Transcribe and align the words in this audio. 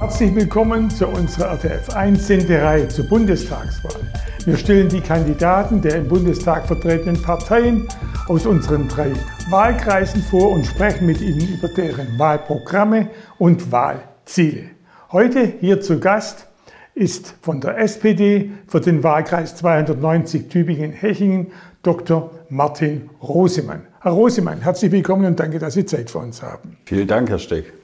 Herzlich 0.00 0.34
willkommen 0.34 0.88
zu 0.88 1.06
unserer 1.06 1.50
RTF 1.52 1.90
1 1.90 2.26
Senderei 2.26 2.86
zur 2.86 3.06
Bundestagswahl. 3.06 4.00
Wir 4.46 4.56
stellen 4.56 4.88
die 4.88 5.02
Kandidaten 5.02 5.82
der 5.82 5.96
im 5.96 6.08
Bundestag 6.08 6.66
vertretenen 6.66 7.20
Parteien 7.20 7.86
aus 8.26 8.46
unseren 8.46 8.88
drei 8.88 9.12
Wahlkreisen 9.50 10.22
vor 10.22 10.52
und 10.52 10.64
sprechen 10.64 11.04
mit 11.04 11.20
ihnen 11.20 11.46
über 11.52 11.68
deren 11.68 12.18
Wahlprogramme 12.18 13.10
und 13.36 13.70
Wahlziele. 13.70 14.70
Heute 15.12 15.52
hier 15.60 15.82
zu 15.82 16.00
Gast 16.00 16.46
ist 16.94 17.34
von 17.42 17.60
der 17.60 17.76
SPD 17.76 18.52
für 18.68 18.80
den 18.80 19.04
Wahlkreis 19.04 19.54
290 19.56 20.48
Tübingen-Hechingen 20.48 21.48
Dr. 21.82 22.30
Martin 22.48 23.10
Rosemann. 23.22 23.82
Herr 24.00 24.12
Rosemann, 24.12 24.62
herzlich 24.62 24.92
willkommen 24.92 25.26
und 25.26 25.38
danke, 25.38 25.58
dass 25.58 25.74
Sie 25.74 25.84
Zeit 25.84 26.08
für 26.08 26.20
uns 26.20 26.42
haben. 26.42 26.78
Vielen 26.86 27.06
Dank, 27.06 27.28
Herr 27.28 27.38
Steck. 27.38 27.79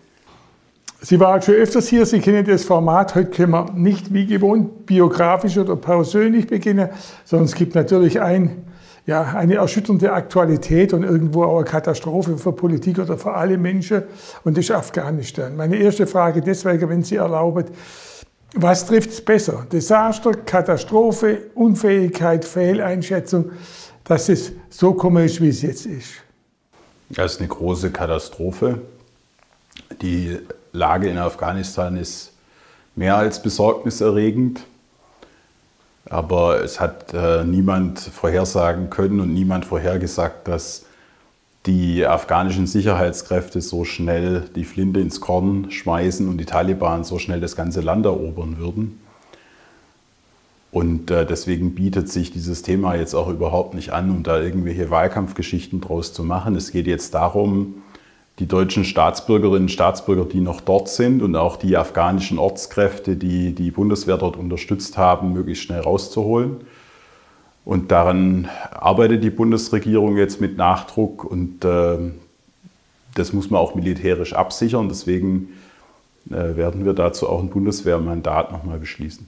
Sie 1.09 1.21
waren 1.21 1.41
schon 1.41 1.55
öfters 1.55 1.87
hier, 1.87 2.05
Sie 2.05 2.19
kennen 2.19 2.45
das 2.45 2.65
Format. 2.65 3.15
Heute 3.15 3.31
können 3.31 3.53
wir 3.53 3.71
nicht 3.77 4.13
wie 4.13 4.27
gewohnt 4.27 4.87
biografisch 4.87 5.57
oder 5.57 5.77
persönlich 5.77 6.49
beginnen, 6.49 6.89
sondern 7.25 7.47
es 7.47 7.55
gibt 7.55 7.77
natürlich 7.77 8.21
ein, 8.21 8.65
ja, 9.07 9.23
eine 9.23 9.55
erschütternde 9.55 10.13
Aktualität 10.13 10.93
und 10.93 11.05
irgendwo 11.05 11.45
auch 11.45 11.59
eine 11.59 11.65
Katastrophe 11.65 12.37
für 12.37 12.51
Politik 12.51 12.99
oder 12.99 13.17
für 13.17 13.35
alle 13.35 13.57
Menschen 13.57 14.03
und 14.43 14.57
das 14.57 14.65
ist 14.65 14.73
Afghanistan. 14.73 15.55
Meine 15.55 15.77
erste 15.77 16.09
Frage 16.09 16.41
deswegen, 16.41 16.89
wenn 16.89 17.05
Sie 17.05 17.15
erlauben, 17.15 17.67
was 18.57 18.85
trifft 18.85 19.11
es 19.11 19.25
besser? 19.25 19.65
Desaster, 19.71 20.33
Katastrophe, 20.33 21.39
Unfähigkeit, 21.55 22.45
Fehleinschätzung, 22.45 23.53
dass 24.03 24.29
es 24.29 24.51
so 24.71 24.91
ist, 25.19 25.41
wie 25.41 25.51
es 25.51 25.63
jetzt 25.63 25.87
ist? 25.87 26.15
Das 27.11 27.35
ist 27.35 27.39
eine 27.39 27.49
große 27.49 27.93
Katastrophe. 27.93 28.81
Die 30.03 30.39
Lage 30.73 31.09
in 31.09 31.19
Afghanistan 31.19 31.97
ist 31.97 32.33
mehr 32.95 33.17
als 33.17 33.43
besorgniserregend. 33.43 34.61
Aber 36.09 36.63
es 36.63 36.79
hat 36.79 37.13
äh, 37.15 37.45
niemand 37.45 37.99
vorhersagen 37.99 38.91
können 38.91 39.21
und 39.21 39.35
niemand 39.35 39.65
vorhergesagt, 39.65 40.47
dass 40.47 40.85
die 41.67 42.07
afghanischen 42.07 42.69
Sicherheitskräfte 42.69 43.61
so 43.61 43.85
schnell 43.85 44.49
die 44.55 44.65
Flinte 44.65 45.01
ins 45.01 45.21
Korn 45.21 45.71
schmeißen 45.71 46.29
und 46.29 46.39
die 46.39 46.45
Taliban 46.45 47.03
so 47.03 47.19
schnell 47.19 47.41
das 47.41 47.57
ganze 47.57 47.81
Land 47.81 48.07
erobern 48.07 48.59
würden. 48.59 49.01
Und 50.71 51.11
äh, 51.11 51.27
deswegen 51.27 51.75
bietet 51.75 52.09
sich 52.09 52.31
dieses 52.31 52.63
Thema 52.63 52.95
jetzt 52.95 53.15
auch 53.15 53.29
überhaupt 53.29 53.75
nicht 53.75 53.93
an, 53.93 54.11
um 54.11 54.23
da 54.23 54.41
irgendwelche 54.41 54.91
Wahlkampfgeschichten 54.91 55.81
draus 55.81 56.13
zu 56.13 56.23
machen. 56.23 56.55
Es 56.55 56.71
geht 56.71 56.87
jetzt 56.87 57.15
darum, 57.15 57.83
die 58.39 58.47
deutschen 58.47 58.85
Staatsbürgerinnen 58.85 59.63
und 59.63 59.71
Staatsbürger, 59.71 60.27
die 60.27 60.41
noch 60.41 60.61
dort 60.61 60.89
sind 60.89 61.23
und 61.23 61.37
auch 61.37 61.57
die 61.57 61.77
afghanischen 61.77 62.39
Ortskräfte, 62.39 63.17
die 63.17 63.55
die 63.55 63.71
Bundeswehr 63.71 64.19
dort 64.19 64.37
unterstützt 64.37 64.99
haben, 64.99 65.33
möglichst 65.33 65.65
schnell 65.65 65.81
rauszuholen. 65.81 66.59
Und 67.65 67.91
daran 67.91 68.49
arbeitet 68.71 69.25
die 69.25 69.31
Bundesregierung 69.31 70.17
jetzt 70.17 70.41
mit 70.41 70.57
Nachdruck 70.57 71.25
und 71.25 71.65
äh, 71.65 71.99
das 73.15 73.33
muss 73.33 73.51
man 73.51 73.61
auch 73.61 73.75
militärisch 73.75 74.35
absichern. 74.35 74.89
Deswegen 74.89 75.49
äh, 76.31 76.57
werden 76.57 76.85
wir 76.85 76.93
dazu 76.93 77.29
auch 77.29 77.41
ein 77.41 77.49
Bundeswehrmandat 77.49 78.53
nochmal 78.53 78.79
beschließen. 78.79 79.27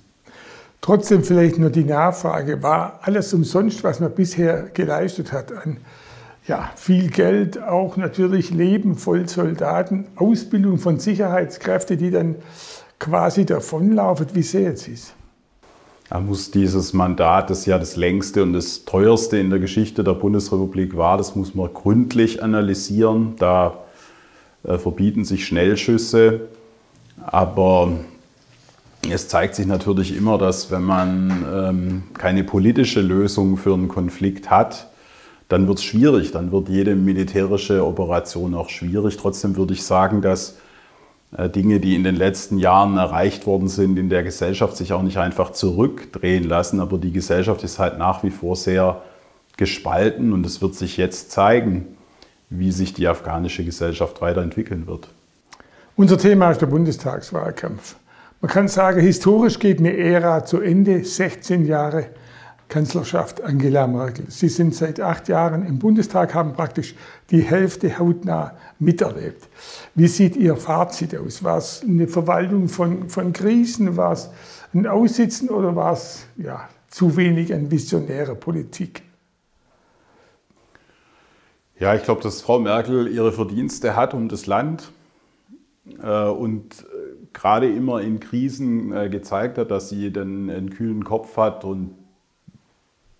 Trotzdem 0.80 1.24
vielleicht 1.24 1.58
nur 1.58 1.70
die 1.70 1.84
Nachfrage, 1.84 2.62
war 2.62 3.00
alles 3.02 3.32
umsonst, 3.34 3.82
was 3.82 3.98
man 3.98 4.14
bisher 4.14 4.68
geleistet 4.74 5.32
hat 5.32 5.50
an 5.50 5.78
ja, 6.48 6.70
viel 6.76 7.10
Geld, 7.10 7.62
auch 7.62 7.96
natürlich 7.96 8.50
Leben 8.50 8.96
voll 8.96 9.28
Soldaten, 9.28 10.06
Ausbildung 10.16 10.78
von 10.78 10.98
Sicherheitskräften, 10.98 11.98
die 11.98 12.10
dann 12.10 12.36
quasi 12.98 13.44
davonlaufen. 13.44 14.26
Wie 14.32 14.42
Sie 14.42 14.64
es? 14.64 15.12
Da 16.08 16.20
muss 16.20 16.50
dieses 16.50 16.94
Mandat, 16.94 17.50
das 17.50 17.66
ja 17.66 17.78
das 17.78 17.96
längste 17.96 18.42
und 18.42 18.54
das 18.54 18.86
teuerste 18.86 19.36
in 19.36 19.50
der 19.50 19.58
Geschichte 19.58 20.02
der 20.02 20.14
Bundesrepublik 20.14 20.96
war, 20.96 21.18
das 21.18 21.36
muss 21.36 21.54
man 21.54 21.72
gründlich 21.72 22.42
analysieren. 22.42 23.34
Da 23.38 23.80
äh, 24.64 24.78
verbieten 24.78 25.26
sich 25.26 25.46
Schnellschüsse. 25.46 26.48
Aber 27.26 27.92
es 29.10 29.28
zeigt 29.28 29.54
sich 29.54 29.66
natürlich 29.66 30.16
immer, 30.16 30.38
dass 30.38 30.70
wenn 30.70 30.82
man 30.82 31.44
ähm, 31.52 32.02
keine 32.14 32.42
politische 32.42 33.02
Lösung 33.02 33.58
für 33.58 33.74
einen 33.74 33.88
Konflikt 33.88 34.48
hat, 34.50 34.88
dann 35.48 35.66
wird 35.66 35.78
es 35.78 35.84
schwierig, 35.84 36.30
dann 36.32 36.52
wird 36.52 36.68
jede 36.68 36.94
militärische 36.94 37.84
Operation 37.84 38.54
auch 38.54 38.68
schwierig. 38.68 39.16
Trotzdem 39.16 39.56
würde 39.56 39.72
ich 39.72 39.82
sagen, 39.82 40.20
dass 40.20 40.58
äh, 41.36 41.48
Dinge, 41.48 41.80
die 41.80 41.94
in 41.94 42.04
den 42.04 42.16
letzten 42.16 42.58
Jahren 42.58 42.96
erreicht 42.98 43.46
worden 43.46 43.68
sind, 43.68 43.98
in 43.98 44.10
der 44.10 44.22
Gesellschaft 44.22 44.76
sich 44.76 44.92
auch 44.92 45.02
nicht 45.02 45.18
einfach 45.18 45.52
zurückdrehen 45.52 46.44
lassen. 46.44 46.80
Aber 46.80 46.98
die 46.98 47.12
Gesellschaft 47.12 47.64
ist 47.64 47.78
halt 47.78 47.98
nach 47.98 48.22
wie 48.22 48.30
vor 48.30 48.56
sehr 48.56 49.02
gespalten 49.56 50.32
und 50.32 50.44
es 50.46 50.60
wird 50.60 50.74
sich 50.74 50.96
jetzt 50.98 51.32
zeigen, 51.32 51.86
wie 52.50 52.70
sich 52.70 52.94
die 52.94 53.08
afghanische 53.08 53.64
Gesellschaft 53.64 54.20
weiterentwickeln 54.20 54.86
wird. 54.86 55.08
Unser 55.96 56.16
Thema 56.16 56.50
ist 56.50 56.60
der 56.60 56.66
Bundestagswahlkampf. 56.66 57.96
Man 58.40 58.50
kann 58.50 58.68
sagen, 58.68 59.00
historisch 59.00 59.58
geht 59.58 59.80
eine 59.80 59.96
Ära 59.96 60.44
zu 60.44 60.60
Ende, 60.60 61.04
16 61.04 61.66
Jahre 61.66 62.06
Kanzlerschaft 62.68 63.42
Angela 63.42 63.86
Merkel. 63.86 64.26
Sie 64.28 64.48
sind 64.48 64.74
seit 64.74 65.00
acht 65.00 65.28
Jahren 65.28 65.64
im 65.64 65.78
Bundestag, 65.78 66.34
haben 66.34 66.52
praktisch 66.52 66.94
die 67.30 67.40
Hälfte 67.40 67.98
hautnah 67.98 68.56
miterlebt. 68.78 69.48
Wie 69.94 70.06
sieht 70.06 70.36
Ihr 70.36 70.56
Fazit 70.56 71.16
aus? 71.16 71.42
War 71.42 71.58
es 71.58 71.82
eine 71.82 72.08
Verwaltung 72.08 72.68
von, 72.68 73.08
von 73.08 73.32
Krisen? 73.32 73.96
War 73.96 74.12
es 74.12 74.30
ein 74.74 74.86
Aussitzen 74.86 75.48
oder 75.48 75.74
war 75.76 75.94
es 75.94 76.26
ja, 76.36 76.68
zu 76.88 77.16
wenig 77.16 77.54
eine 77.54 77.70
visionäre 77.70 78.34
Politik? 78.34 79.02
Ja, 81.78 81.94
ich 81.94 82.02
glaube, 82.02 82.22
dass 82.22 82.42
Frau 82.42 82.58
Merkel 82.58 83.08
ihre 83.08 83.32
Verdienste 83.32 83.94
hat 83.94 84.12
um 84.12 84.28
das 84.28 84.46
Land 84.46 84.90
äh, 86.02 86.24
und 86.24 86.80
äh, 86.80 87.28
gerade 87.32 87.70
immer 87.70 88.00
in 88.00 88.20
Krisen 88.20 88.92
äh, 88.92 89.08
gezeigt 89.08 89.58
hat, 89.58 89.70
dass 89.70 89.88
sie 89.88 90.12
dann 90.12 90.50
einen 90.50 90.70
kühlen 90.70 91.04
Kopf 91.04 91.36
hat 91.36 91.64
und 91.64 91.94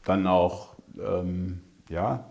dann 0.08 0.26
auch 0.26 0.76
ähm, 0.98 1.60
ja, 1.88 2.30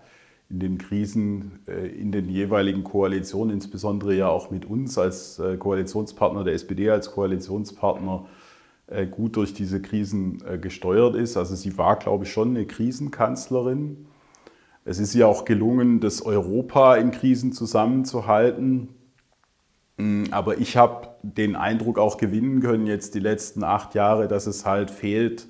in 0.50 0.60
den 0.60 0.78
Krisen 0.78 1.60
äh, 1.68 1.88
in 1.88 2.12
den 2.12 2.30
jeweiligen 2.30 2.84
Koalitionen, 2.84 3.54
insbesondere 3.54 4.16
ja 4.16 4.30
auch 4.30 4.50
mit 4.50 4.66
uns 4.66 4.98
als 4.98 5.40
äh, 5.40 5.58
Koalitionspartner, 5.58 6.44
der 6.44 6.54
SPD 6.54 6.90
als 6.90 7.12
Koalitionspartner, 7.12 8.26
äh, 8.88 9.06
gut 9.06 9.36
durch 9.36 9.54
diese 9.54 9.82
Krisen 9.82 10.42
äh, 10.48 10.58
gesteuert 10.58 11.16
ist. 11.16 11.36
Also 11.36 11.56
sie 11.56 11.78
war, 11.78 11.98
glaube 11.98 12.24
ich, 12.24 12.32
schon 12.32 12.50
eine 12.50 12.66
Krisenkanzlerin. 12.66 14.08
Es 14.86 15.00
ist 15.00 15.14
ihr 15.16 15.28
auch 15.28 15.44
gelungen, 15.44 16.00
das 16.00 16.22
Europa 16.22 16.96
in 16.96 17.12
Krisen 17.12 17.52
zusammenzuhalten. 17.52 18.88
Mm, 19.98 20.26
aber 20.32 20.60
ich 20.60 20.78
habe 20.78 21.10
den 21.22 21.58
Eindruck 21.58 22.00
auch 22.00 22.18
gewinnen 22.18 22.62
können, 22.62 22.88
jetzt 22.88 23.16
die 23.16 23.20
letzten 23.20 23.66
acht 23.66 23.96
Jahre, 23.96 24.30
dass 24.30 24.48
es 24.48 24.66
halt 24.66 24.90
fehlt, 24.90 25.48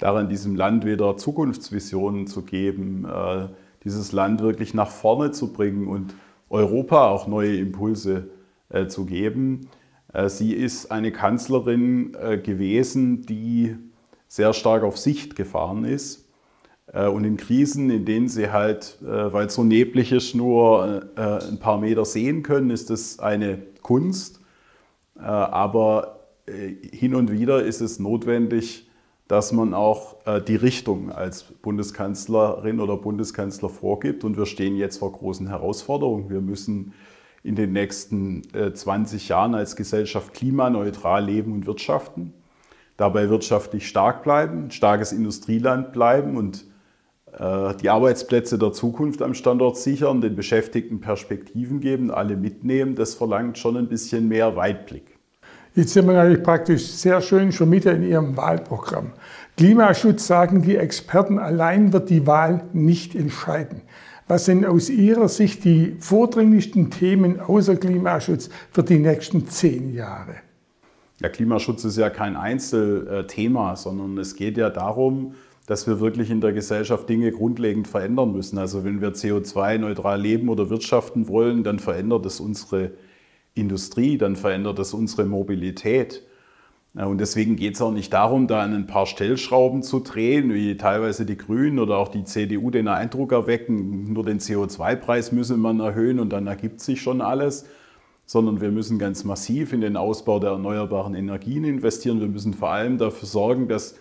darin 0.00 0.28
diesem 0.28 0.56
Land 0.56 0.84
wieder 0.84 1.16
Zukunftsvisionen 1.16 2.26
zu 2.26 2.42
geben, 2.42 3.04
äh, 3.04 3.48
dieses 3.84 4.12
Land 4.12 4.40
wirklich 4.40 4.74
nach 4.74 4.90
vorne 4.90 5.30
zu 5.30 5.52
bringen 5.52 5.86
und 5.86 6.14
Europa 6.48 7.08
auch 7.08 7.28
neue 7.28 7.56
Impulse 7.56 8.30
äh, 8.70 8.86
zu 8.86 9.04
geben. 9.04 9.68
Äh, 10.12 10.28
sie 10.28 10.54
ist 10.54 10.90
eine 10.90 11.12
Kanzlerin 11.12 12.16
gewesen, 12.42 13.22
die 13.22 13.76
sehr 14.26 14.52
stark 14.52 14.82
auf 14.82 14.98
Sicht 14.98 15.36
gefahren 15.36 15.84
ist. 15.84 16.26
Und 16.92 17.22
in 17.22 17.36
Krisen, 17.36 17.88
in 17.88 18.04
denen 18.04 18.28
sie 18.28 18.50
halt, 18.50 18.98
weil 19.00 19.46
es 19.46 19.54
so 19.54 19.62
neblig 19.62 20.10
ist, 20.10 20.34
nur 20.34 21.04
ein 21.14 21.60
paar 21.60 21.78
Meter 21.78 22.04
sehen 22.04 22.42
können, 22.42 22.70
ist 22.70 22.90
das 22.90 23.20
eine 23.20 23.62
Kunst. 23.80 24.40
Aber 25.14 26.18
hin 26.48 27.14
und 27.14 27.30
wieder 27.30 27.62
ist 27.62 27.80
es 27.80 28.00
notwendig, 28.00 28.89
dass 29.30 29.52
man 29.52 29.74
auch 29.74 30.16
äh, 30.26 30.42
die 30.42 30.56
Richtung 30.56 31.12
als 31.12 31.44
Bundeskanzlerin 31.44 32.80
oder 32.80 32.96
Bundeskanzler 32.96 33.68
vorgibt. 33.68 34.24
Und 34.24 34.36
wir 34.36 34.44
stehen 34.44 34.74
jetzt 34.74 34.98
vor 34.98 35.12
großen 35.12 35.46
Herausforderungen. 35.46 36.28
Wir 36.30 36.40
müssen 36.40 36.94
in 37.44 37.54
den 37.54 37.72
nächsten 37.72 38.42
20 38.74 39.24
äh, 39.24 39.28
Jahren 39.28 39.54
als 39.54 39.76
Gesellschaft 39.76 40.34
klimaneutral 40.34 41.24
leben 41.24 41.52
und 41.52 41.66
wirtschaften, 41.66 42.34
dabei 42.96 43.30
wirtschaftlich 43.30 43.86
stark 43.86 44.24
bleiben, 44.24 44.72
starkes 44.72 45.12
Industrieland 45.12 45.92
bleiben 45.92 46.36
und 46.36 46.64
äh, 47.32 47.76
die 47.76 47.88
Arbeitsplätze 47.88 48.58
der 48.58 48.72
Zukunft 48.72 49.22
am 49.22 49.34
Standort 49.34 49.76
sichern, 49.76 50.20
den 50.20 50.34
Beschäftigten 50.34 51.00
Perspektiven 51.00 51.78
geben, 51.78 52.10
alle 52.10 52.36
mitnehmen. 52.36 52.96
Das 52.96 53.14
verlangt 53.14 53.58
schon 53.58 53.76
ein 53.76 53.86
bisschen 53.86 54.26
mehr 54.26 54.56
Weitblick. 54.56 55.19
Jetzt 55.74 55.92
sind 55.92 56.06
wir 56.06 56.14
natürlich 56.14 56.42
praktisch 56.42 56.84
sehr 56.84 57.20
schön 57.20 57.52
schon 57.52 57.70
mitten 57.70 58.02
in 58.02 58.10
Ihrem 58.10 58.36
Wahlprogramm. 58.36 59.12
Klimaschutz, 59.56 60.26
sagen 60.26 60.62
die 60.62 60.76
Experten, 60.76 61.38
allein 61.38 61.92
wird 61.92 62.10
die 62.10 62.26
Wahl 62.26 62.64
nicht 62.72 63.14
entscheiden. 63.14 63.82
Was 64.26 64.46
sind 64.46 64.64
aus 64.64 64.90
Ihrer 64.90 65.28
Sicht 65.28 65.64
die 65.64 65.96
vordringlichsten 66.00 66.90
Themen 66.90 67.40
außer 67.40 67.76
Klimaschutz 67.76 68.48
für 68.72 68.82
die 68.82 68.98
nächsten 68.98 69.48
zehn 69.48 69.92
Jahre? 69.92 70.36
Ja, 71.20 71.28
Klimaschutz 71.28 71.84
ist 71.84 71.98
ja 71.98 72.10
kein 72.10 72.36
Einzelthema, 72.36 73.76
sondern 73.76 74.18
es 74.18 74.34
geht 74.36 74.56
ja 74.56 74.70
darum, 74.70 75.34
dass 75.66 75.86
wir 75.86 76.00
wirklich 76.00 76.30
in 76.30 76.40
der 76.40 76.52
Gesellschaft 76.52 77.08
Dinge 77.08 77.30
grundlegend 77.30 77.86
verändern 77.86 78.32
müssen. 78.32 78.58
Also 78.58 78.82
wenn 78.84 79.00
wir 79.00 79.12
CO2-neutral 79.12 80.20
leben 80.20 80.48
oder 80.48 80.70
wirtschaften 80.70 81.28
wollen, 81.28 81.62
dann 81.62 81.78
verändert 81.78 82.26
es 82.26 82.40
unsere 82.40 82.92
Industrie, 83.54 84.18
dann 84.18 84.36
verändert 84.36 84.78
es 84.78 84.94
unsere 84.94 85.24
Mobilität. 85.24 86.22
Und 86.94 87.18
deswegen 87.18 87.54
geht 87.54 87.74
es 87.74 87.82
auch 87.82 87.92
nicht 87.92 88.12
darum, 88.12 88.48
da 88.48 88.62
an 88.62 88.74
ein 88.74 88.86
paar 88.88 89.06
Stellschrauben 89.06 89.84
zu 89.84 90.00
drehen, 90.00 90.52
wie 90.52 90.76
teilweise 90.76 91.24
die 91.24 91.36
Grünen 91.36 91.78
oder 91.78 91.98
auch 91.98 92.08
die 92.08 92.24
CDU 92.24 92.70
den 92.70 92.88
Eindruck 92.88 93.30
erwecken, 93.30 94.12
nur 94.12 94.24
den 94.24 94.40
CO2-Preis 94.40 95.30
müsse 95.30 95.56
man 95.56 95.78
erhöhen 95.78 96.18
und 96.18 96.30
dann 96.30 96.48
ergibt 96.48 96.80
sich 96.80 97.00
schon 97.00 97.20
alles, 97.20 97.64
sondern 98.26 98.60
wir 98.60 98.72
müssen 98.72 98.98
ganz 98.98 99.22
massiv 99.22 99.72
in 99.72 99.82
den 99.82 99.96
Ausbau 99.96 100.40
der 100.40 100.50
erneuerbaren 100.50 101.14
Energien 101.14 101.62
investieren. 101.62 102.20
Wir 102.20 102.28
müssen 102.28 102.54
vor 102.54 102.70
allem 102.70 102.98
dafür 102.98 103.28
sorgen, 103.28 103.68
dass 103.68 103.94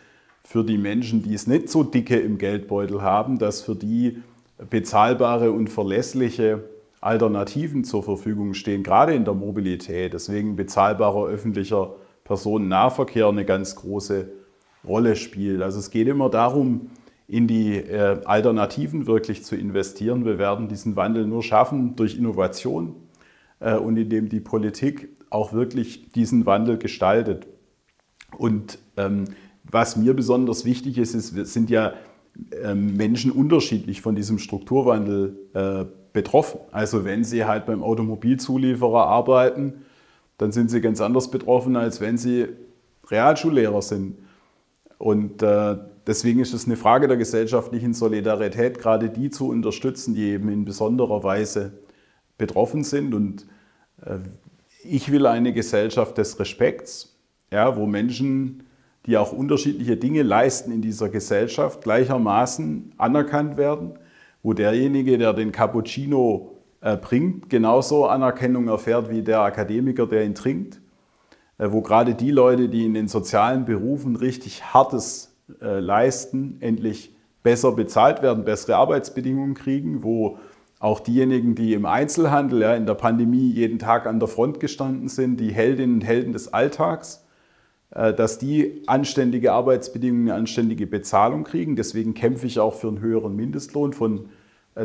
für 0.44 0.64
die 0.64 0.80
Menschen, 0.80 1.22
die 1.22 1.36
es 1.36 1.46
nicht 1.46 1.70
so 1.70 1.84
dicke 1.84 2.20
im 2.20 2.40
Geldbeutel 2.40 3.04
haben, 3.04 3.38
dass 3.38 3.62
für 3.62 3.76
die 3.76 4.18
bezahlbare 4.72 5.52
und 5.52 5.70
verlässliche 5.70 6.64
Alternativen 7.02 7.84
zur 7.84 8.04
Verfügung 8.04 8.54
stehen, 8.54 8.84
gerade 8.84 9.14
in 9.14 9.26
der 9.26 9.34
Mobilität. 9.34 10.14
Deswegen 10.14 10.56
bezahlbarer 10.56 11.28
öffentlicher 11.28 11.96
Personennahverkehr 12.24 13.28
eine 13.28 13.46
ganz 13.46 13.76
große 13.76 14.30
Rolle 14.86 15.16
spielt. 15.16 15.62
Also 15.62 15.80
es 15.80 15.92
geht 15.92 16.08
immer 16.08 16.30
darum, 16.30 16.90
in 17.28 17.48
die 17.48 17.76
äh, 17.76 18.22
Alternativen 18.26 19.08
wirklich 19.08 19.44
zu 19.44 19.56
investieren. 19.56 20.26
Wir 20.26 20.38
werden 20.40 20.68
diesen 20.68 20.96
Wandel 20.96 21.28
nur 21.28 21.44
schaffen 21.44 21.96
durch 21.96 22.18
Innovation 22.18 22.96
äh, 23.60 23.76
und 23.76 23.98
indem 23.98 24.30
die 24.30 24.40
Politik 24.40 25.10
auch 25.30 25.54
wirklich 25.54 26.12
diesen 26.12 26.46
Wandel 26.46 26.78
gestaltet. 26.78 27.48
Und 28.38 28.80
ähm, 28.98 29.26
was 29.64 29.96
mir 29.96 30.16
besonders 30.16 30.66
wichtig 30.66 30.98
ist, 30.98 31.14
ist, 31.14 31.36
wir 31.36 31.46
sind 31.46 31.70
ja 31.70 31.94
ähm, 32.64 32.96
Menschen 32.96 33.32
unterschiedlich 33.32 34.02
von 34.02 34.16
diesem 34.16 34.40
Strukturwandel 34.40 35.38
äh, 35.54 35.86
betroffen. 36.14 36.60
Also 36.72 37.06
wenn 37.06 37.24
Sie 37.24 37.46
halt 37.46 37.66
beim 37.66 37.84
Automobilzulieferer 37.84 39.08
arbeiten, 39.08 39.86
dann 40.40 40.52
sind 40.54 40.72
sie 40.72 40.82
ganz 40.82 41.02
anders 41.02 41.30
betroffen, 41.30 41.76
als 41.76 42.02
wenn 42.02 42.18
sie 42.18 42.48
Realschullehrer 43.08 43.82
sind. 43.82 44.18
Und 44.98 45.44
äh, 45.44 45.78
deswegen 46.08 46.40
ist 46.40 46.54
es 46.54 46.66
eine 46.66 46.78
Frage 46.78 47.08
der 47.08 47.18
gesellschaftlichen 47.18 47.94
Solidarität, 47.94 48.80
gerade 48.80 49.10
die 49.10 49.30
zu 49.30 49.50
unterstützen, 49.50 50.16
die 50.16 50.30
eben 50.30 50.50
in 50.50 50.66
besonderer 50.66 51.24
Weise 51.24 51.74
betroffen 52.38 52.86
sind. 52.86 53.14
Und 53.14 53.48
äh, 54.06 54.20
ich 54.84 55.12
will 55.12 55.26
eine 55.26 55.52
Gesellschaft 55.52 56.18
des 56.18 56.40
Respekts, 56.40 57.18
ja, 57.52 57.76
wo 57.76 57.86
Menschen, 57.86 58.64
die 59.08 59.18
auch 59.18 59.34
unterschiedliche 59.34 59.98
Dinge 59.98 60.24
leisten 60.24 60.72
in 60.72 60.82
dieser 60.82 61.10
Gesellschaft, 61.10 61.82
gleichermaßen 61.82 62.94
anerkannt 62.98 63.58
werden, 63.58 64.00
wo 64.44 64.54
derjenige, 64.54 65.18
der 65.18 65.34
den 65.34 65.52
Cappuccino 65.52 66.56
äh, 66.82 66.98
bringt, 66.98 67.50
genauso 67.50 68.06
Anerkennung 68.08 68.68
erfährt 68.68 69.10
wie 69.10 69.22
der 69.22 69.42
Akademiker, 69.42 70.08
der 70.08 70.24
ihn 70.24 70.36
trinkt, 70.36 70.82
äh, 71.58 71.72
wo 71.72 71.82
gerade 71.82 72.16
die 72.16 72.32
Leute, 72.32 72.70
die 72.70 72.86
in 72.86 72.94
den 72.94 73.08
sozialen 73.08 73.66
Berufen 73.66 74.16
richtig 74.16 74.74
Hartes 74.74 75.36
äh, 75.62 75.80
leisten, 75.80 76.58
endlich 76.62 77.14
besser 77.44 77.72
bezahlt 77.72 78.22
werden, 78.22 78.46
bessere 78.46 78.76
Arbeitsbedingungen 78.76 79.56
kriegen, 79.56 80.04
wo 80.04 80.38
auch 80.80 81.02
diejenigen, 81.02 81.56
die 81.56 81.74
im 81.74 81.86
Einzelhandel 81.86 82.62
ja, 82.62 82.76
in 82.76 82.86
der 82.86 82.94
Pandemie 82.94 83.52
jeden 83.52 83.80
Tag 83.80 84.08
an 84.08 84.20
der 84.20 84.30
Front 84.30 84.62
gestanden 84.62 85.10
sind, 85.10 85.40
die 85.40 85.52
Heldinnen 85.52 85.96
und 85.96 86.02
Helden 86.02 86.32
des 86.32 86.54
Alltags, 86.54 87.26
dass 87.92 88.38
die 88.38 88.84
anständige 88.86 89.52
Arbeitsbedingungen, 89.52 90.32
anständige 90.32 90.86
Bezahlung 90.86 91.44
kriegen. 91.44 91.76
Deswegen 91.76 92.14
kämpfe 92.14 92.46
ich 92.46 92.60
auch 92.60 92.76
für 92.76 92.88
einen 92.88 93.02
höheren 93.02 93.36
Mindestlohn 93.36 93.94
von 93.94 94.30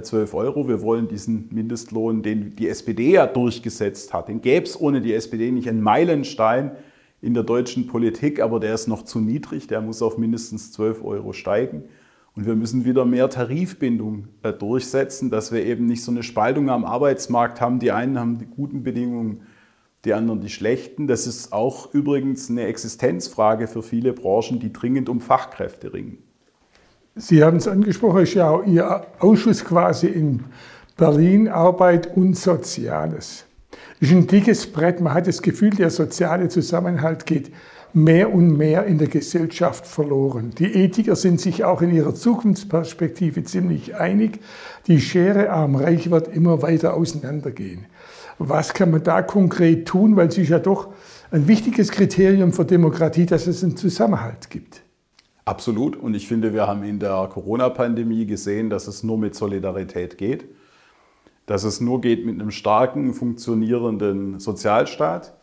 12 0.03 0.33
äh, 0.33 0.37
Euro. 0.37 0.69
Wir 0.69 0.83
wollen 0.83 1.09
diesen 1.09 1.49
Mindestlohn, 1.53 2.23
den 2.23 2.57
die 2.57 2.69
SPD 2.69 3.13
ja 3.13 3.27
durchgesetzt 3.27 4.13
hat, 4.13 4.29
den 4.29 4.41
gäbe 4.41 4.67
es 4.67 4.81
ohne 4.81 5.01
die 5.01 5.13
SPD 5.13 5.51
nicht 5.51 5.69
einen 5.69 5.83
Meilenstein 5.83 6.73
in 7.21 7.35
der 7.35 7.43
deutschen 7.43 7.87
Politik, 7.87 8.41
aber 8.41 8.61
der 8.61 8.75
ist 8.75 8.87
noch 8.87 9.03
zu 9.03 9.21
niedrig, 9.21 9.67
der 9.67 9.81
muss 9.81 10.03
auf 10.03 10.19
mindestens 10.19 10.73
12 10.73 11.05
Euro 11.05 11.33
steigen. 11.33 11.85
Und 12.37 12.47
wir 12.47 12.57
müssen 12.57 12.85
wieder 12.85 13.05
mehr 13.05 13.31
Tarifbindung 13.31 14.29
äh, 14.43 14.53
durchsetzen, 14.53 15.31
dass 15.31 15.53
wir 15.53 15.65
eben 15.65 15.87
nicht 15.87 16.03
so 16.03 16.11
eine 16.11 16.23
Spaltung 16.23 16.69
am 16.69 16.85
Arbeitsmarkt 16.85 17.61
haben. 17.61 17.79
Die 17.79 17.93
einen 17.93 18.19
haben 18.19 18.39
die 18.39 18.47
guten 18.47 18.83
Bedingungen, 18.83 19.43
die 20.05 20.15
anderen 20.15 20.41
die 20.41 20.51
schlechten. 20.51 21.07
Das 21.07 21.27
ist 21.27 21.53
auch 21.53 21.93
übrigens 21.95 22.51
eine 22.51 22.65
Existenzfrage 22.65 23.67
für 23.67 23.83
viele 23.83 24.13
Branchen, 24.13 24.61
die 24.61 24.73
dringend 24.73 25.09
um 25.09 25.21
Fachkräfte 25.21 25.93
ringen. 25.93 26.19
Sie 27.17 27.45
haben 27.45 27.59
es 27.59 27.69
angesprochen, 27.69 28.23
ist 28.23 28.35
ja 28.35 28.51
auch 28.51 28.65
Ihr 28.65 29.07
Ausschuss 29.21 29.65
quasi 29.65 30.09
in 30.09 30.45
Berlin, 30.97 31.49
Arbeit 31.49 32.17
und 32.17 32.37
Soziales. 32.37 33.45
Ist 34.01 34.13
ein 34.13 34.27
dickes 34.27 34.67
Brett. 34.67 35.01
Man 35.01 35.15
hat 35.15 35.27
das 35.27 35.41
Gefühl, 35.41 35.71
der 35.71 35.91
soziale 35.91 36.49
Zusammenhalt 36.49 37.27
geht 37.27 37.53
mehr 37.93 38.35
und 38.35 38.57
mehr 38.57 38.85
in 38.87 38.99
der 38.99 39.07
Gesellschaft 39.07 39.87
verloren. 39.87 40.51
Die 40.59 40.75
Ethiker 40.75 41.15
sind 41.15 41.41
sich 41.41 41.65
auch 41.65 41.81
in 41.81 41.95
ihrer 41.95 42.15
Zukunftsperspektive 42.15 43.45
ziemlich 43.45 43.95
einig. 43.95 44.41
Die 44.89 45.01
Schere 45.01 45.51
arm-reich 45.51 46.11
wird 46.11 46.29
immer 46.29 46.61
weiter 46.63 46.95
auseinandergehen. 46.95 47.87
Was 48.39 48.75
kann 48.75 48.91
man 48.91 49.03
da 49.03 49.23
konkret 49.23 49.87
tun? 49.87 50.17
Weil 50.17 50.29
es 50.29 50.39
ist 50.39 50.49
ja 50.49 50.59
doch 50.59 50.93
ein 51.31 51.49
wichtiges 51.49 51.91
Kriterium 51.91 52.53
für 52.53 52.65
Demokratie, 52.65 53.27
dass 53.27 53.47
es 53.47 53.63
einen 53.63 53.77
Zusammenhalt 53.77 54.51
gibt. 54.51 54.83
Absolut. 55.45 55.97
Und 55.97 56.15
ich 56.15 56.27
finde, 56.27 56.55
wir 56.55 56.67
haben 56.67 56.85
in 56.85 56.99
der 56.99 57.29
Corona-Pandemie 57.31 58.27
gesehen, 58.27 58.71
dass 58.71 58.87
es 58.87 59.03
nur 59.03 59.19
mit 59.19 59.35
Solidarität 59.35 60.17
geht. 60.17 60.47
Dass 61.47 61.65
es 61.65 61.81
nur 61.81 62.01
geht 62.01 62.25
mit 62.25 62.41
einem 62.41 62.51
starken, 62.51 63.13
funktionierenden 63.13 64.41
Sozialstaat. 64.41 65.35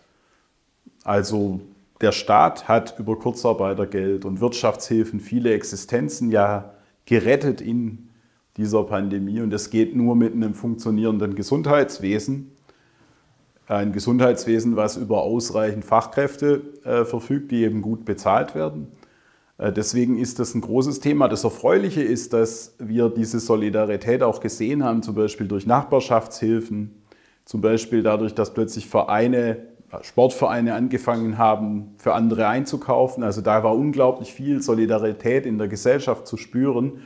Also 1.03 1.61
der 2.01 2.11
Staat 2.11 2.67
hat 2.67 2.97
über 2.97 3.17
Kurzarbeitergeld 3.17 4.25
und 4.25 4.41
Wirtschaftshilfen 4.41 5.19
viele 5.19 5.53
Existenzen 5.53 6.31
ja 6.31 6.73
gerettet 7.05 7.61
in 7.61 8.09
dieser 8.57 8.83
Pandemie. 8.83 9.41
Und 9.41 9.53
es 9.53 9.69
geht 9.69 9.95
nur 9.95 10.15
mit 10.15 10.33
einem 10.33 10.55
funktionierenden 10.55 11.35
Gesundheitswesen. 11.35 12.51
Ein 13.71 13.93
Gesundheitswesen, 13.93 14.75
was 14.75 14.97
über 14.97 15.21
ausreichend 15.21 15.85
Fachkräfte 15.85 16.61
äh, 16.83 17.05
verfügt, 17.05 17.51
die 17.51 17.63
eben 17.63 17.81
gut 17.81 18.03
bezahlt 18.03 18.53
werden 18.53 18.91
äh, 19.61 19.71
deswegen 19.71 20.17
ist 20.17 20.39
das 20.39 20.55
ein 20.55 20.61
großes 20.61 20.99
Thema. 20.99 21.27
Das 21.27 21.43
Erfreuliche 21.43 22.01
ist, 22.01 22.33
dass 22.33 22.75
wir 22.79 23.09
diese 23.09 23.39
Solidarität 23.39 24.23
auch 24.23 24.39
gesehen 24.39 24.83
haben, 24.83 25.03
zum 25.03 25.15
Beispiel 25.15 25.47
durch 25.47 25.65
Nachbarschaftshilfen, 25.65 27.03
zum 27.45 27.61
Beispiel 27.61 28.01
dadurch, 28.03 28.33
dass 28.33 28.53
plötzlich 28.53 28.87
Vereine, 28.87 29.57
Sportvereine 30.01 30.73
angefangen 30.73 31.37
haben, 31.37 31.93
für 31.97 32.13
andere 32.13 32.47
einzukaufen. 32.47 33.23
Also 33.23 33.41
da 33.41 33.63
war 33.63 33.75
unglaublich 33.75 34.33
viel 34.33 34.61
Solidarität 34.61 35.45
in 35.45 35.57
der 35.57 35.67
Gesellschaft 35.67 36.27
zu 36.27 36.37
spüren. 36.37 37.03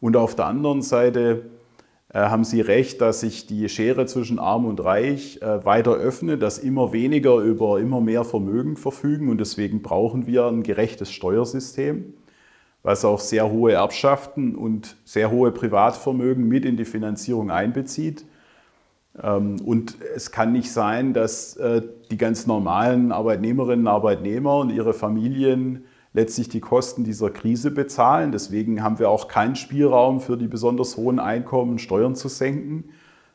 Und 0.00 0.16
auf 0.16 0.34
der 0.34 0.46
anderen 0.46 0.82
Seite 0.82 1.20
äh, 1.20 1.53
haben 2.20 2.44
Sie 2.44 2.60
recht, 2.60 3.00
dass 3.00 3.20
sich 3.20 3.46
die 3.46 3.68
Schere 3.68 4.06
zwischen 4.06 4.38
Arm 4.38 4.66
und 4.66 4.82
Reich 4.84 5.42
äh, 5.42 5.64
weiter 5.64 5.94
öffnet, 5.94 6.42
dass 6.42 6.58
immer 6.58 6.92
weniger 6.92 7.38
über 7.38 7.80
immer 7.80 8.00
mehr 8.00 8.24
Vermögen 8.24 8.76
verfügen 8.76 9.28
und 9.28 9.38
deswegen 9.38 9.82
brauchen 9.82 10.26
wir 10.26 10.46
ein 10.46 10.62
gerechtes 10.62 11.10
Steuersystem, 11.10 12.14
was 12.84 13.04
auch 13.04 13.18
sehr 13.18 13.50
hohe 13.50 13.72
Erbschaften 13.72 14.54
und 14.54 14.96
sehr 15.04 15.32
hohe 15.32 15.50
Privatvermögen 15.50 16.46
mit 16.46 16.64
in 16.64 16.76
die 16.76 16.84
Finanzierung 16.84 17.50
einbezieht. 17.50 18.24
Ähm, 19.20 19.56
und 19.64 19.96
es 20.14 20.30
kann 20.30 20.52
nicht 20.52 20.70
sein, 20.70 21.14
dass 21.14 21.56
äh, 21.56 21.82
die 22.12 22.16
ganz 22.16 22.46
normalen 22.46 23.10
Arbeitnehmerinnen 23.10 23.86
und 23.86 23.92
Arbeitnehmer 23.92 24.58
und 24.58 24.70
ihre 24.70 24.94
Familien 24.94 25.84
letztlich 26.14 26.48
die 26.48 26.60
Kosten 26.60 27.04
dieser 27.04 27.28
Krise 27.28 27.70
bezahlen. 27.70 28.32
Deswegen 28.32 28.82
haben 28.82 28.98
wir 28.98 29.10
auch 29.10 29.28
keinen 29.28 29.56
Spielraum 29.56 30.20
für 30.20 30.38
die 30.38 30.46
besonders 30.48 30.96
hohen 30.96 31.18
Einkommen, 31.18 31.78
Steuern 31.78 32.14
zu 32.14 32.28
senken, 32.28 32.84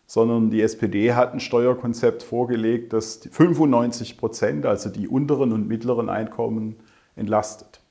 sondern 0.07 0.50
die 0.50 0.62
SPD 0.62 1.13
hat 1.13 1.33
ein 1.33 1.39
Steuerkonzept 1.39 2.24
vorgelegt, 2.24 2.93
das 2.93 3.19
95 3.31 4.17
Prozent, 4.17 4.65
also 4.65 4.89
die 4.89 5.07
unteren 5.07 5.51
und 5.51 5.67
mittleren 5.67 6.09
Einkommen, 6.09 6.77
entlastet. 7.15 7.81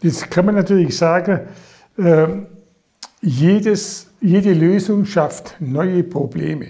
Jetzt 0.00 0.30
kann 0.30 0.46
man 0.46 0.54
natürlich 0.54 0.96
sagen, 0.96 1.40
äh, 1.98 2.28
jedes, 3.20 4.10
jede 4.20 4.54
Lösung 4.54 5.04
schafft 5.04 5.56
neue 5.60 6.04
Probleme. 6.04 6.68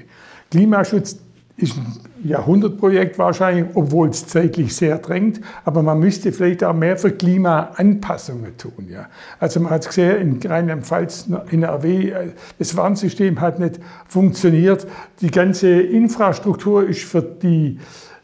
Klimaschutz 0.50 1.18
ist 1.56 1.76
ein 1.76 2.09
Jahrhundertprojekt 2.22 3.18
wahrscheinlich, 3.18 3.66
obwohl 3.74 4.08
es 4.10 4.26
zeitlich 4.26 4.74
sehr 4.74 4.98
drängt. 4.98 5.40
Aber 5.64 5.82
man 5.82 5.98
müsste 5.98 6.32
vielleicht 6.32 6.62
auch 6.64 6.74
mehr 6.74 6.96
für 6.96 7.10
Klimaanpassungen 7.10 8.56
tun. 8.56 8.88
Ja. 8.88 9.08
Also 9.38 9.60
man 9.60 9.70
hat 9.70 9.82
es 9.82 9.88
gesehen, 9.88 10.40
in 10.42 10.50
Rheinland-Pfalz, 10.50 11.28
in 11.50 11.64
RW, 11.64 12.12
das 12.58 12.76
Warnsystem 12.76 13.40
hat 13.40 13.58
nicht 13.58 13.80
funktioniert. 14.06 14.86
Die 15.20 15.30
ganze 15.30 15.68
Infrastruktur 15.80 16.86
ist 16.86 17.02
für 17.02 17.22
die 17.22 17.78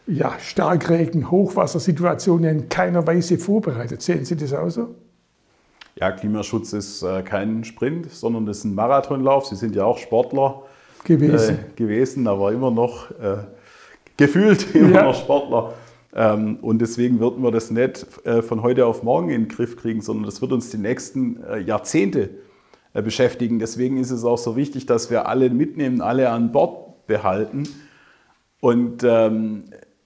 ja, 0.07 0.33
Starkregen, 0.39 1.31
Hochwassersituationen 1.31 2.59
in 2.59 2.69
keiner 2.69 3.07
Weise 3.07 3.39
vorbereitet. 3.39 4.03
Sehen 4.03 4.25
Sie 4.25 4.37
das 4.37 4.53
auch 4.53 4.71
so? 4.71 4.95
Ja, 5.99 6.13
Klimaschutz 6.13 6.75
ist 6.75 7.03
äh, 7.03 7.23
kein 7.23 7.65
Sprint, 7.65 8.11
sondern 8.13 8.47
es 8.49 8.59
ist 8.59 8.65
ein 8.65 8.75
Marathonlauf. 8.75 9.47
Sie 9.47 9.57
sind 9.57 9.75
ja 9.75 9.85
auch 9.85 9.99
Sportler 9.99 10.63
gewesen, 11.05 11.59
äh, 11.59 11.75
gewesen 11.75 12.27
aber 12.27 12.53
immer 12.53 12.71
noch 12.71 13.11
äh, 13.13 13.39
gefühlt 14.17 14.75
immer 14.75 14.95
ja. 14.95 15.05
noch 15.05 15.15
Sportler. 15.15 15.75
Ähm, 16.15 16.59
und 16.63 16.81
deswegen 16.81 17.21
würden 17.21 17.43
wir 17.43 17.51
das 17.51 17.71
nicht 17.71 18.07
äh, 18.25 18.43
von 18.43 18.63
heute 18.63 18.87
auf 18.87 19.03
morgen 19.03 19.29
in 19.29 19.43
den 19.43 19.49
Griff 19.49 19.77
kriegen, 19.77 20.01
sondern 20.01 20.25
das 20.25 20.41
wird 20.41 20.53
uns 20.53 20.71
die 20.71 20.79
nächsten 20.79 21.43
äh, 21.45 21.59
Jahrzehnte 21.59 22.31
äh, 22.95 23.03
beschäftigen. 23.03 23.59
Deswegen 23.59 23.99
ist 23.99 24.11
es 24.11 24.25
auch 24.25 24.39
so 24.39 24.57
wichtig, 24.57 24.87
dass 24.87 25.11
wir 25.11 25.29
alle 25.29 25.51
mitnehmen, 25.51 26.01
alle 26.01 26.31
an 26.31 26.53
Bord 26.53 27.07
behalten. 27.07 27.69
Und 28.61 29.05
ähm, 29.05 29.65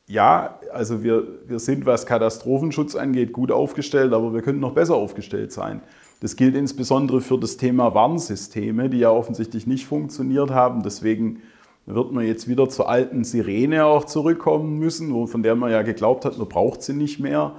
ja, 0.09 0.59
also 0.73 1.05
wir, 1.05 1.25
wir 1.47 1.61
sind, 1.61 1.87
was 1.87 2.05
Katastrophenschutz 2.05 2.97
angeht, 2.97 3.33
gut 3.33 3.52
aufgestellt, 3.52 4.12
aber 4.12 4.35
wir 4.35 4.43
könnten 4.43 4.61
noch 4.61 4.75
besser 4.75 4.97
aufgestellt 4.97 5.52
sein. 5.52 5.83
Das 6.21 6.35
gilt 6.35 6.57
insbesondere 6.57 7.21
für 7.21 7.38
das 7.38 7.57
Thema 7.57 7.95
Warnsysteme, 7.95 8.90
die 8.90 8.99
ja 8.99 9.11
offensichtlich 9.11 9.69
nicht 9.69 9.87
funktioniert 9.87 10.50
haben. 10.50 10.83
Deswegen 10.83 11.43
wird 11.87 12.12
man 12.12 12.26
jetzt 12.26 12.49
wieder 12.49 12.68
zur 12.68 12.88
alten 12.88 13.25
Sirene 13.25 13.84
auch 13.84 14.04
zurückkommen 14.04 14.78
müssen, 14.78 15.26
von 15.26 15.42
der 15.42 15.54
man 15.54 15.70
ja 15.70 15.82
geglaubt 15.82 16.25
hat, 16.25 16.38
man 16.38 16.49
braucht 16.49 16.82
sie 16.82 16.92
nicht 16.92 17.20
mehr. 17.20 17.54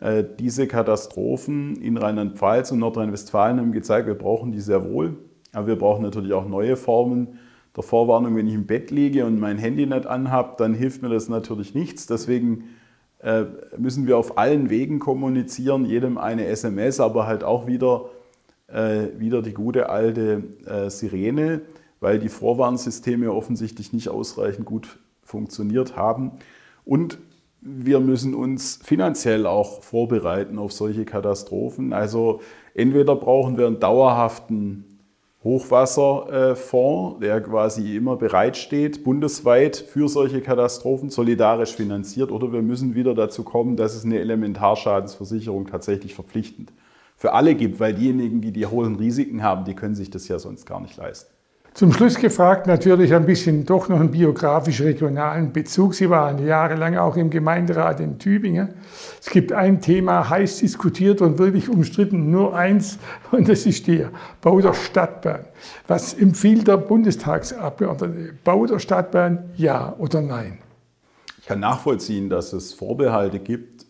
Äh, 0.00 0.24
diese 0.38 0.66
Katastrophen 0.66 1.76
in 1.76 1.96
Rheinland-Pfalz 1.96 2.72
und 2.72 2.80
Nordrhein-Westfalen 2.80 3.58
haben 3.58 3.72
gezeigt, 3.72 4.06
wir 4.06 4.14
brauchen 4.14 4.52
die 4.52 4.60
sehr 4.60 4.90
wohl. 4.90 5.16
Aber 5.52 5.68
wir 5.68 5.76
brauchen 5.76 6.02
natürlich 6.02 6.32
auch 6.32 6.48
neue 6.48 6.76
Formen 6.76 7.38
der 7.76 7.84
Vorwarnung. 7.84 8.36
Wenn 8.36 8.48
ich 8.48 8.54
im 8.54 8.66
Bett 8.66 8.90
liege 8.90 9.24
und 9.24 9.38
mein 9.38 9.56
Handy 9.56 9.86
nicht 9.86 10.06
anhabe, 10.06 10.54
dann 10.58 10.74
hilft 10.74 11.02
mir 11.02 11.10
das 11.10 11.28
natürlich 11.28 11.74
nichts. 11.74 12.06
Deswegen 12.08 12.64
äh, 13.20 13.44
müssen 13.78 14.08
wir 14.08 14.18
auf 14.18 14.36
allen 14.36 14.68
Wegen 14.68 14.98
kommunizieren, 14.98 15.84
jedem 15.84 16.18
eine 16.18 16.46
SMS, 16.46 16.98
aber 16.98 17.28
halt 17.28 17.44
auch 17.44 17.68
wieder, 17.68 18.06
äh, 18.66 19.06
wieder 19.18 19.42
die 19.42 19.54
gute 19.54 19.90
alte 19.90 20.42
Sirene 20.88 21.62
weil 22.04 22.18
die 22.18 22.28
Vorwarnsysteme 22.28 23.32
offensichtlich 23.32 23.94
nicht 23.94 24.10
ausreichend 24.10 24.66
gut 24.66 24.98
funktioniert 25.22 25.96
haben. 25.96 26.32
Und 26.84 27.16
wir 27.62 27.98
müssen 27.98 28.34
uns 28.34 28.78
finanziell 28.84 29.46
auch 29.46 29.82
vorbereiten 29.82 30.58
auf 30.58 30.70
solche 30.70 31.06
Katastrophen. 31.06 31.94
Also 31.94 32.42
entweder 32.74 33.16
brauchen 33.16 33.56
wir 33.56 33.66
einen 33.66 33.80
dauerhaften 33.80 34.84
Hochwasserfonds, 35.42 37.20
der 37.20 37.40
quasi 37.40 37.96
immer 37.96 38.16
bereitsteht, 38.16 39.02
bundesweit 39.02 39.76
für 39.76 40.08
solche 40.10 40.42
Katastrophen, 40.42 41.08
solidarisch 41.08 41.74
finanziert, 41.74 42.30
oder 42.30 42.52
wir 42.52 42.60
müssen 42.60 42.94
wieder 42.94 43.14
dazu 43.14 43.44
kommen, 43.44 43.76
dass 43.76 43.94
es 43.94 44.04
eine 44.04 44.18
Elementarschadensversicherung 44.18 45.66
tatsächlich 45.68 46.14
verpflichtend 46.14 46.70
für 47.16 47.32
alle 47.32 47.54
gibt, 47.54 47.80
weil 47.80 47.94
diejenigen, 47.94 48.42
die 48.42 48.52
die 48.52 48.66
hohen 48.66 48.96
Risiken 48.96 49.42
haben, 49.42 49.64
die 49.64 49.74
können 49.74 49.94
sich 49.94 50.10
das 50.10 50.28
ja 50.28 50.38
sonst 50.38 50.66
gar 50.66 50.80
nicht 50.80 50.98
leisten. 50.98 51.33
Zum 51.74 51.92
Schluss 51.92 52.14
gefragt 52.14 52.68
natürlich 52.68 53.12
ein 53.12 53.26
bisschen 53.26 53.66
doch 53.66 53.88
noch 53.88 53.98
einen 53.98 54.12
biografisch-regionalen 54.12 55.52
Bezug. 55.52 55.94
Sie 55.94 56.08
waren 56.08 56.46
jahrelang 56.46 56.96
auch 56.96 57.16
im 57.16 57.30
Gemeinderat 57.30 57.98
in 57.98 58.20
Tübingen. 58.20 58.74
Es 59.20 59.28
gibt 59.28 59.50
ein 59.50 59.80
Thema 59.80 60.30
heiß 60.30 60.60
diskutiert 60.60 61.20
und 61.20 61.40
wirklich 61.40 61.68
umstritten, 61.68 62.30
nur 62.30 62.54
eins, 62.54 63.00
und 63.32 63.48
das 63.48 63.66
ist 63.66 63.88
der 63.88 64.12
Bau 64.40 64.60
der 64.60 64.72
Stadtbahn. 64.72 65.46
Was 65.88 66.14
empfiehlt 66.14 66.68
der 66.68 66.76
Bundestagsabgeordnete? 66.76 68.34
Bau 68.44 68.66
der 68.66 68.78
Stadtbahn, 68.78 69.50
ja 69.56 69.96
oder 69.98 70.20
nein? 70.20 70.58
Ich 71.40 71.46
kann 71.46 71.58
nachvollziehen, 71.58 72.30
dass 72.30 72.52
es 72.52 72.72
Vorbehalte 72.72 73.40
gibt 73.40 73.84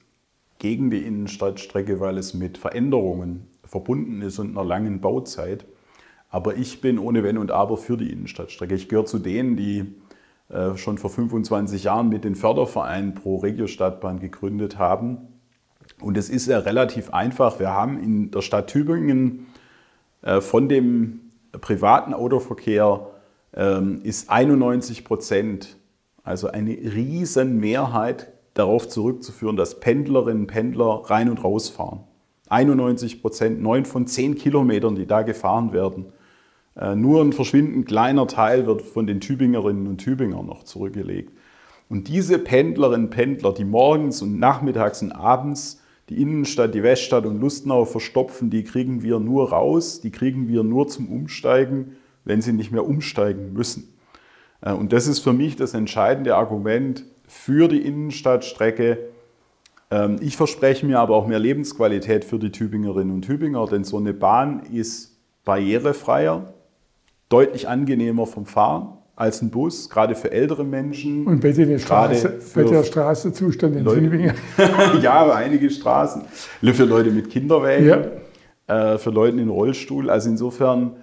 gegen 0.58 0.88
die 0.88 1.02
Innenstadtstrecke, 1.02 2.00
weil 2.00 2.16
es 2.16 2.32
mit 2.32 2.56
Veränderungen 2.56 3.46
verbunden 3.62 4.22
ist 4.22 4.38
und 4.38 4.56
einer 4.56 4.66
langen 4.66 5.02
Bauzeit. 5.02 5.66
Aber 6.34 6.56
ich 6.56 6.80
bin 6.80 6.98
ohne 6.98 7.22
Wenn 7.22 7.38
und 7.38 7.52
Aber 7.52 7.76
für 7.76 7.96
die 7.96 8.10
Innenstadtstrecke. 8.10 8.74
Ich 8.74 8.88
gehöre 8.88 9.06
zu 9.06 9.20
denen, 9.20 9.56
die 9.56 9.94
äh, 10.48 10.76
schon 10.76 10.98
vor 10.98 11.08
25 11.08 11.84
Jahren 11.84 12.08
mit 12.08 12.24
den 12.24 12.34
Fördervereinen 12.34 13.14
Pro 13.14 13.36
Regio 13.36 13.68
Stadtbahn 13.68 14.18
gegründet 14.18 14.76
haben. 14.76 15.28
Und 16.00 16.16
es 16.16 16.28
ist 16.28 16.48
ja 16.48 16.58
relativ 16.58 17.14
einfach. 17.14 17.60
Wir 17.60 17.70
haben 17.70 18.02
in 18.02 18.32
der 18.32 18.40
Stadt 18.40 18.66
Tübingen 18.66 19.46
äh, 20.22 20.40
von 20.40 20.68
dem 20.68 21.20
privaten 21.52 22.12
Autoverkehr 22.12 23.10
ähm, 23.54 24.00
ist 24.02 24.28
91 24.28 25.04
Prozent, 25.04 25.76
also 26.24 26.48
eine 26.48 26.72
riesen 26.72 27.60
Mehrheit 27.60 28.32
darauf 28.54 28.88
zurückzuführen, 28.88 29.56
dass 29.56 29.78
Pendlerinnen 29.78 30.42
und 30.42 30.46
Pendler 30.48 31.02
rein 31.04 31.30
und 31.30 31.44
raus 31.44 31.68
fahren. 31.68 32.00
91 32.48 33.22
Prozent, 33.22 33.62
neun 33.62 33.84
von 33.84 34.08
zehn 34.08 34.34
Kilometern, 34.34 34.96
die 34.96 35.06
da 35.06 35.22
gefahren 35.22 35.72
werden, 35.72 36.06
nur 36.76 37.22
ein 37.22 37.32
verschwindend 37.32 37.86
kleiner 37.86 38.26
Teil 38.26 38.66
wird 38.66 38.82
von 38.82 39.06
den 39.06 39.20
Tübingerinnen 39.20 39.86
und 39.86 39.98
Tübingern 39.98 40.44
noch 40.44 40.64
zurückgelegt. 40.64 41.32
Und 41.88 42.08
diese 42.08 42.38
Pendlerinnen 42.38 43.06
und 43.06 43.10
Pendler, 43.10 43.52
die 43.52 43.64
morgens 43.64 44.22
und 44.22 44.38
nachmittags 44.40 45.02
und 45.02 45.12
abends 45.12 45.80
die 46.08 46.20
Innenstadt, 46.20 46.74
die 46.74 46.82
Weststadt 46.82 47.26
und 47.26 47.40
Lustenau 47.40 47.84
verstopfen, 47.84 48.50
die 48.50 48.64
kriegen 48.64 49.02
wir 49.02 49.20
nur 49.20 49.50
raus, 49.50 50.00
die 50.00 50.10
kriegen 50.10 50.48
wir 50.48 50.62
nur 50.62 50.88
zum 50.88 51.08
Umsteigen, 51.08 51.96
wenn 52.24 52.42
sie 52.42 52.52
nicht 52.52 52.72
mehr 52.72 52.86
umsteigen 52.86 53.52
müssen. 53.52 53.94
Äh, 54.60 54.72
und 54.72 54.92
das 54.92 55.06
ist 55.06 55.20
für 55.20 55.32
mich 55.32 55.56
das 55.56 55.74
entscheidende 55.74 56.36
Argument 56.36 57.04
für 57.26 57.68
die 57.68 57.80
Innenstadtstrecke. 57.80 58.98
Ähm, 59.90 60.16
ich 60.20 60.36
verspreche 60.36 60.84
mir 60.84 60.98
aber 60.98 61.16
auch 61.16 61.26
mehr 61.26 61.38
Lebensqualität 61.38 62.24
für 62.24 62.38
die 62.38 62.50
Tübingerinnen 62.50 63.14
und 63.14 63.22
Tübinger, 63.22 63.66
denn 63.66 63.84
so 63.84 63.96
eine 63.96 64.12
Bahn 64.12 64.60
ist 64.72 65.16
barrierefreier, 65.44 66.52
deutlich 67.34 67.68
angenehmer 67.68 68.26
vom 68.26 68.46
Fahren 68.46 68.98
als 69.16 69.42
ein 69.42 69.50
Bus, 69.50 69.90
gerade 69.90 70.14
für 70.14 70.30
ältere 70.30 70.64
Menschen. 70.64 71.26
Und 71.26 71.40
bitte 71.40 71.66
der, 71.66 71.78
Straße, 71.78 72.40
bei 72.54 72.62
der 72.64 72.84
Straßenzustand 72.84 73.76
in 73.76 73.84
Tübingen. 73.84 74.34
ja, 75.02 75.32
einige 75.32 75.70
Straßen. 75.70 76.22
Für 76.62 76.84
Leute 76.84 77.10
mit 77.10 77.30
Kinderwägen, 77.30 78.04
ja. 78.68 78.92
äh, 78.92 78.98
für 78.98 79.10
Leute 79.10 79.38
in 79.40 79.48
Rollstuhl. 79.48 80.10
Also 80.10 80.30
insofern 80.30 80.96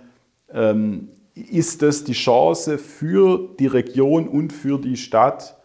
ähm, 0.53 1.09
ist 1.35 1.81
das 1.81 2.03
die 2.03 2.13
Chance 2.13 2.77
für 2.77 3.49
die 3.59 3.67
Region 3.67 4.27
und 4.27 4.51
für 4.51 4.77
die 4.77 4.97
Stadt, 4.97 5.57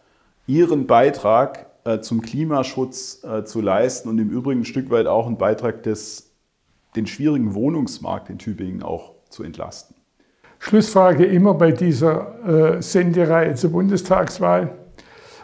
ihren 0.47 0.87
Beitrag 0.87 1.65
äh, 1.83 1.99
zum 1.99 2.21
Klimaschutz 2.21 3.23
äh, 3.23 3.43
zu 3.43 3.59
leisten 3.59 4.07
und 4.07 4.19
im 4.19 4.29
Übrigen 4.29 4.61
ein 4.61 4.65
Stück 4.65 4.89
weit 4.89 5.07
auch 5.07 5.27
einen 5.27 5.37
Beitrag 5.37 5.83
des, 5.83 6.31
den 6.95 7.07
schwierigen 7.07 7.53
Wohnungsmarkt 7.53 8.29
in 8.29 8.37
Tübingen 8.37 8.83
auch 8.83 9.13
zu 9.29 9.43
entlasten. 9.43 9.96
Schlussfrage 10.59 11.25
immer 11.25 11.53
bei 11.53 11.71
dieser 11.71 12.77
äh, 12.77 12.81
Sendereihe 12.81 13.55
zur 13.55 13.71
Bundestagswahl. 13.71 14.71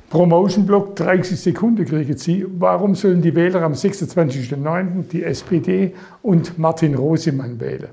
Promotion-Block, 0.10 0.96
30 0.96 1.40
Sekunden 1.40 1.86
kriegen 1.86 2.18
Sie. 2.18 2.46
Warum 2.60 2.94
sollen 2.94 3.22
die 3.22 3.34
Wähler 3.34 3.64
am 3.64 3.74
26.09. 3.74 5.08
die 5.08 5.24
SPD 5.24 5.96
und 6.22 6.60
Martin 6.60 6.94
Rosemann 6.94 7.60
wählen? 7.60 7.90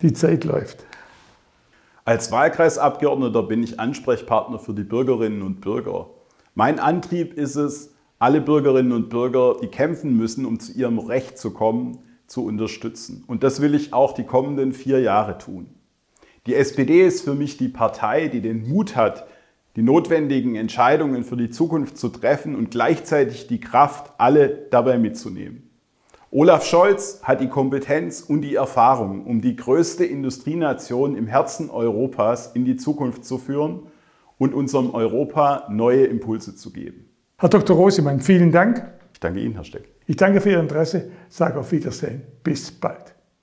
Die 0.00 0.12
Zeit 0.12 0.44
läuft. 0.44 0.84
Als 2.04 2.30
Wahlkreisabgeordneter 2.30 3.42
bin 3.42 3.62
ich 3.62 3.80
Ansprechpartner 3.80 4.58
für 4.58 4.74
die 4.74 4.84
Bürgerinnen 4.84 5.42
und 5.42 5.60
Bürger. 5.60 6.06
Mein 6.54 6.78
Antrieb 6.78 7.34
ist 7.34 7.56
es, 7.56 7.94
alle 8.18 8.40
Bürgerinnen 8.40 8.92
und 8.92 9.08
Bürger, 9.08 9.56
die 9.60 9.66
kämpfen 9.66 10.16
müssen, 10.16 10.46
um 10.46 10.60
zu 10.60 10.72
ihrem 10.72 10.98
Recht 10.98 11.36
zu 11.36 11.50
kommen, 11.50 11.98
zu 12.26 12.44
unterstützen. 12.44 13.24
Und 13.26 13.42
das 13.42 13.60
will 13.60 13.74
ich 13.74 13.92
auch 13.92 14.12
die 14.12 14.24
kommenden 14.24 14.72
vier 14.72 15.00
Jahre 15.00 15.38
tun. 15.38 15.66
Die 16.46 16.54
SPD 16.54 17.06
ist 17.06 17.22
für 17.22 17.34
mich 17.34 17.56
die 17.56 17.68
Partei, 17.68 18.28
die 18.28 18.40
den 18.40 18.68
Mut 18.68 18.96
hat, 18.96 19.26
die 19.76 19.82
notwendigen 19.82 20.54
Entscheidungen 20.56 21.24
für 21.24 21.36
die 21.36 21.50
Zukunft 21.50 21.98
zu 21.98 22.08
treffen 22.08 22.54
und 22.54 22.70
gleichzeitig 22.70 23.46
die 23.46 23.60
Kraft, 23.60 24.12
alle 24.18 24.66
dabei 24.70 24.98
mitzunehmen. 24.98 25.70
Olaf 26.30 26.66
Scholz 26.66 27.20
hat 27.22 27.40
die 27.40 27.48
Kompetenz 27.48 28.20
und 28.20 28.42
die 28.42 28.56
Erfahrung, 28.56 29.24
um 29.24 29.40
die 29.40 29.56
größte 29.56 30.04
Industrienation 30.04 31.16
im 31.16 31.28
Herzen 31.28 31.70
Europas 31.70 32.52
in 32.54 32.64
die 32.64 32.76
Zukunft 32.76 33.24
zu 33.24 33.38
führen 33.38 33.86
und 34.36 34.52
unserem 34.52 34.90
Europa 34.90 35.68
neue 35.70 36.06
Impulse 36.06 36.56
zu 36.56 36.72
geben. 36.72 37.08
Herr 37.38 37.48
Dr. 37.48 37.76
Rosemann, 37.76 38.20
vielen 38.20 38.50
Dank. 38.50 38.84
Ich 39.12 39.20
danke 39.20 39.40
Ihnen, 39.40 39.54
Herr 39.54 39.64
Steck. 39.64 39.88
Ich 40.06 40.16
danke 40.16 40.40
für 40.40 40.50
Ihr 40.50 40.60
Interesse, 40.60 41.10
sage 41.28 41.58
auf 41.58 41.70
Wiedersehen. 41.72 42.22
Bis 42.42 42.70
bald. 42.70 43.13